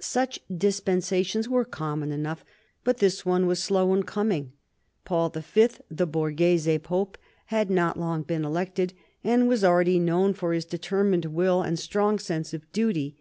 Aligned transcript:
Such 0.00 0.40
dispensations 0.52 1.48
were 1.48 1.64
common 1.64 2.10
enough, 2.10 2.44
but 2.82 2.96
this 2.98 3.24
one 3.24 3.46
was 3.46 3.62
slow 3.62 3.94
in 3.94 4.02
coming. 4.02 4.50
Paul 5.04 5.28
V., 5.30 5.68
the 5.88 6.08
Borghese 6.08 6.80
Pope, 6.82 7.16
had 7.44 7.70
not 7.70 7.96
long 7.96 8.24
been 8.24 8.44
elected, 8.44 8.94
but 9.22 9.46
was 9.46 9.62
already 9.62 10.00
known 10.00 10.34
for 10.34 10.52
his 10.52 10.64
determined 10.64 11.26
will 11.26 11.62
and 11.62 11.78
strong 11.78 12.18
sense 12.18 12.52
of 12.52 12.72
duty. 12.72 13.16